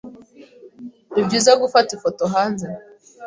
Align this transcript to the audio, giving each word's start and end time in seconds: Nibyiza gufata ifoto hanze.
Nibyiza 1.13 1.51
gufata 1.61 1.89
ifoto 1.97 2.23
hanze. 2.33 2.67